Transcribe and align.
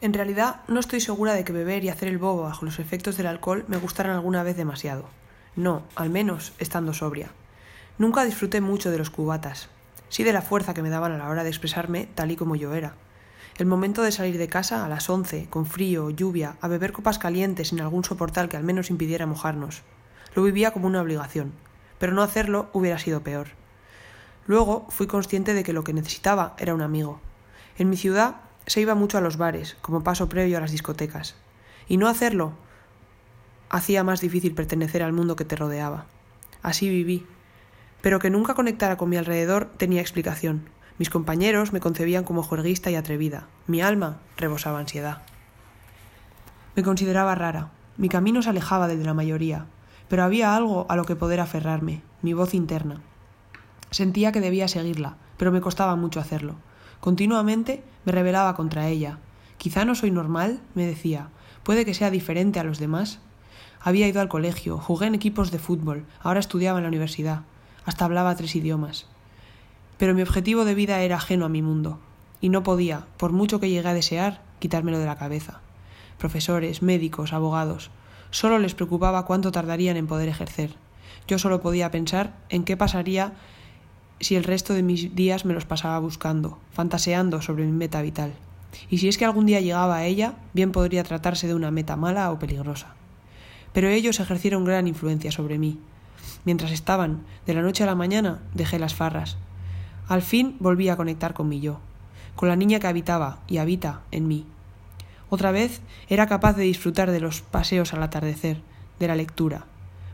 En 0.00 0.14
realidad, 0.14 0.60
no 0.68 0.78
estoy 0.78 1.00
segura 1.00 1.34
de 1.34 1.42
que 1.42 1.52
beber 1.52 1.82
y 1.82 1.88
hacer 1.88 2.08
el 2.08 2.18
bobo 2.18 2.44
bajo 2.44 2.64
los 2.64 2.78
efectos 2.78 3.16
del 3.16 3.26
alcohol 3.26 3.64
me 3.66 3.78
gustaran 3.78 4.14
alguna 4.14 4.44
vez 4.44 4.56
demasiado. 4.56 5.06
No, 5.56 5.82
al 5.96 6.08
menos 6.08 6.52
estando 6.60 6.94
sobria. 6.94 7.30
Nunca 7.98 8.24
disfruté 8.24 8.60
mucho 8.60 8.92
de 8.92 8.98
los 8.98 9.10
cubatas, 9.10 9.68
sí 10.08 10.22
de 10.22 10.32
la 10.32 10.40
fuerza 10.42 10.72
que 10.72 10.82
me 10.82 10.90
daban 10.90 11.10
a 11.10 11.18
la 11.18 11.28
hora 11.28 11.42
de 11.42 11.48
expresarme 11.48 12.08
tal 12.14 12.30
y 12.30 12.36
como 12.36 12.54
yo 12.54 12.74
era. 12.74 12.94
El 13.56 13.66
momento 13.66 14.02
de 14.02 14.12
salir 14.12 14.38
de 14.38 14.48
casa 14.48 14.86
a 14.86 14.88
las 14.88 15.10
once, 15.10 15.48
con 15.50 15.66
frío, 15.66 16.10
lluvia, 16.10 16.56
a 16.60 16.68
beber 16.68 16.92
copas 16.92 17.18
calientes 17.18 17.68
sin 17.68 17.80
algún 17.80 18.04
soportal 18.04 18.48
que 18.48 18.56
al 18.56 18.62
menos 18.62 18.90
impidiera 18.90 19.26
mojarnos. 19.26 19.82
Lo 20.36 20.44
vivía 20.44 20.70
como 20.70 20.86
una 20.86 21.02
obligación, 21.02 21.52
pero 21.98 22.12
no 22.12 22.22
hacerlo 22.22 22.70
hubiera 22.72 23.00
sido 23.00 23.24
peor. 23.24 23.48
Luego 24.46 24.86
fui 24.90 25.08
consciente 25.08 25.54
de 25.54 25.64
que 25.64 25.72
lo 25.72 25.82
que 25.82 25.92
necesitaba 25.92 26.54
era 26.56 26.72
un 26.72 26.82
amigo. 26.82 27.20
En 27.78 27.90
mi 27.90 27.96
ciudad 27.96 28.36
se 28.68 28.80
iba 28.80 28.94
mucho 28.94 29.18
a 29.18 29.20
los 29.20 29.36
bares, 29.36 29.76
como 29.82 30.04
paso 30.04 30.28
previo 30.28 30.58
a 30.58 30.60
las 30.60 30.70
discotecas, 30.70 31.34
y 31.88 31.96
no 31.96 32.08
hacerlo 32.08 32.52
hacía 33.70 34.04
más 34.04 34.20
difícil 34.20 34.54
pertenecer 34.54 35.02
al 35.02 35.12
mundo 35.12 35.36
que 35.36 35.44
te 35.44 35.56
rodeaba. 35.56 36.06
Así 36.62 36.88
viví. 36.88 37.26
Pero 38.00 38.18
que 38.18 38.30
nunca 38.30 38.54
conectara 38.54 38.96
con 38.96 39.08
mi 39.08 39.16
alrededor 39.16 39.66
tenía 39.76 40.00
explicación. 40.00 40.68
Mis 40.98 41.10
compañeros 41.10 41.72
me 41.72 41.80
concebían 41.80 42.24
como 42.24 42.42
juerguista 42.42 42.90
y 42.90 42.96
atrevida. 42.96 43.46
Mi 43.66 43.80
alma 43.82 44.18
rebosaba 44.36 44.78
ansiedad. 44.78 45.22
Me 46.76 46.82
consideraba 46.82 47.34
rara. 47.34 47.70
Mi 47.96 48.08
camino 48.08 48.42
se 48.42 48.50
alejaba 48.50 48.88
del 48.88 49.00
de 49.00 49.04
la 49.04 49.14
mayoría. 49.14 49.66
Pero 50.08 50.22
había 50.22 50.56
algo 50.56 50.86
a 50.88 50.96
lo 50.96 51.04
que 51.04 51.16
poder 51.16 51.40
aferrarme, 51.40 52.02
mi 52.22 52.32
voz 52.32 52.54
interna. 52.54 53.00
Sentía 53.90 54.32
que 54.32 54.40
debía 54.40 54.68
seguirla, 54.68 55.16
pero 55.36 55.52
me 55.52 55.60
costaba 55.60 55.96
mucho 55.96 56.20
hacerlo. 56.20 56.56
Continuamente 57.00 57.82
me 58.04 58.12
rebelaba 58.12 58.54
contra 58.54 58.88
ella. 58.88 59.18
Quizá 59.56 59.84
no 59.84 59.94
soy 59.94 60.10
normal, 60.10 60.60
me 60.74 60.86
decía. 60.86 61.28
Puede 61.62 61.84
que 61.84 61.94
sea 61.94 62.10
diferente 62.10 62.60
a 62.60 62.64
los 62.64 62.78
demás. 62.78 63.20
Había 63.80 64.08
ido 64.08 64.20
al 64.20 64.28
colegio, 64.28 64.78
jugué 64.78 65.06
en 65.06 65.14
equipos 65.14 65.50
de 65.50 65.58
fútbol, 65.58 66.04
ahora 66.22 66.40
estudiaba 66.40 66.78
en 66.78 66.84
la 66.84 66.88
universidad, 66.88 67.42
hasta 67.84 68.04
hablaba 68.04 68.34
tres 68.34 68.56
idiomas. 68.56 69.06
Pero 69.98 70.14
mi 70.14 70.22
objetivo 70.22 70.64
de 70.64 70.74
vida 70.74 71.00
era 71.00 71.16
ajeno 71.16 71.44
a 71.44 71.48
mi 71.48 71.62
mundo, 71.62 72.00
y 72.40 72.48
no 72.48 72.62
podía, 72.62 73.06
por 73.16 73.32
mucho 73.32 73.60
que 73.60 73.70
llegué 73.70 73.88
a 73.88 73.94
desear, 73.94 74.42
quitármelo 74.58 74.98
de 74.98 75.06
la 75.06 75.16
cabeza. 75.16 75.60
Profesores, 76.18 76.82
médicos, 76.82 77.32
abogados, 77.32 77.90
solo 78.30 78.58
les 78.58 78.74
preocupaba 78.74 79.24
cuánto 79.24 79.52
tardarían 79.52 79.96
en 79.96 80.08
poder 80.08 80.28
ejercer. 80.28 80.74
Yo 81.28 81.38
solo 81.38 81.60
podía 81.60 81.90
pensar 81.90 82.34
en 82.48 82.64
qué 82.64 82.76
pasaría 82.76 83.34
si 84.20 84.36
el 84.36 84.44
resto 84.44 84.74
de 84.74 84.82
mis 84.82 85.14
días 85.14 85.44
me 85.44 85.54
los 85.54 85.64
pasaba 85.64 85.98
buscando, 85.98 86.58
fantaseando 86.72 87.40
sobre 87.42 87.64
mi 87.64 87.72
meta 87.72 88.02
vital. 88.02 88.32
Y 88.90 88.98
si 88.98 89.08
es 89.08 89.18
que 89.18 89.24
algún 89.24 89.46
día 89.46 89.60
llegaba 89.60 89.96
a 89.96 90.04
ella, 90.04 90.34
bien 90.52 90.72
podría 90.72 91.04
tratarse 91.04 91.46
de 91.46 91.54
una 91.54 91.70
meta 91.70 91.96
mala 91.96 92.30
o 92.30 92.38
peligrosa. 92.38 92.94
Pero 93.72 93.88
ellos 93.88 94.20
ejercieron 94.20 94.64
gran 94.64 94.88
influencia 94.88 95.30
sobre 95.30 95.58
mí. 95.58 95.78
Mientras 96.44 96.72
estaban, 96.72 97.22
de 97.46 97.54
la 97.54 97.62
noche 97.62 97.84
a 97.84 97.86
la 97.86 97.94
mañana, 97.94 98.40
dejé 98.54 98.78
las 98.78 98.94
farras. 98.94 99.36
Al 100.08 100.22
fin 100.22 100.56
volví 100.60 100.88
a 100.88 100.96
conectar 100.96 101.34
con 101.34 101.48
mi 101.48 101.60
yo, 101.60 101.80
con 102.34 102.48
la 102.48 102.56
niña 102.56 102.80
que 102.80 102.86
habitaba 102.86 103.40
y 103.46 103.58
habita 103.58 104.00
en 104.10 104.26
mí. 104.28 104.46
Otra 105.30 105.50
vez 105.50 105.80
era 106.08 106.26
capaz 106.26 106.54
de 106.54 106.62
disfrutar 106.62 107.10
de 107.10 107.20
los 107.20 107.42
paseos 107.42 107.92
al 107.92 108.02
atardecer, 108.02 108.62
de 108.98 109.08
la 109.08 109.16
lectura. 109.16 109.66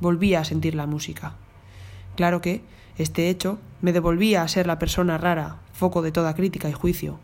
Volvía 0.00 0.40
a 0.40 0.44
sentir 0.44 0.74
la 0.74 0.86
música. 0.86 1.34
Claro 2.18 2.40
que, 2.40 2.62
este 2.96 3.30
hecho 3.30 3.60
me 3.80 3.92
devolvía 3.92 4.42
a 4.42 4.48
ser 4.48 4.66
la 4.66 4.80
persona 4.80 5.18
rara, 5.18 5.60
foco 5.72 6.02
de 6.02 6.10
toda 6.10 6.34
crítica 6.34 6.68
y 6.68 6.72
juicio, 6.72 7.20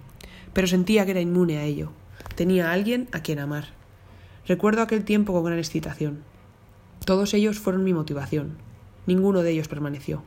pero 0.52 0.68
sentía 0.68 1.04
que 1.04 1.10
era 1.10 1.20
inmune 1.20 1.58
a 1.58 1.64
ello. 1.64 1.90
Tenía 2.36 2.70
a 2.70 2.74
alguien 2.74 3.08
a 3.10 3.18
quien 3.18 3.40
amar. 3.40 3.70
Recuerdo 4.46 4.82
aquel 4.82 5.04
tiempo 5.04 5.32
con 5.32 5.42
gran 5.42 5.58
excitación. 5.58 6.22
Todos 7.04 7.34
ellos 7.34 7.58
fueron 7.58 7.82
mi 7.82 7.92
motivación. 7.92 8.56
Ninguno 9.04 9.42
de 9.42 9.50
ellos 9.50 9.66
permaneció. 9.66 10.22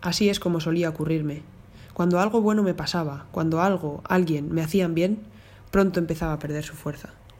Así 0.00 0.30
es 0.30 0.40
como 0.40 0.60
solía 0.60 0.88
ocurrirme. 0.88 1.42
Cuando 1.92 2.20
algo 2.20 2.40
bueno 2.40 2.62
me 2.62 2.72
pasaba, 2.72 3.26
cuando 3.32 3.60
algo, 3.60 4.00
alguien 4.08 4.50
me 4.50 4.62
hacían 4.62 4.94
bien, 4.94 5.18
pronto 5.70 6.00
empezaba 6.00 6.32
a 6.32 6.38
perder 6.38 6.64
su 6.64 6.72
fuerza. 6.72 7.10